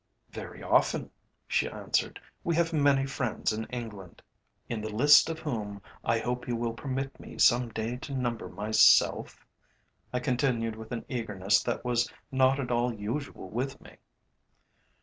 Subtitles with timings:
[0.31, 1.11] "Very often,"
[1.47, 4.23] she answered; "we have many friends in England."
[4.67, 8.49] "In the list of whom I hope you will permit me some day to number
[8.49, 9.45] myself?"
[10.11, 13.97] I continued with an eagerness that was not at all usual with me.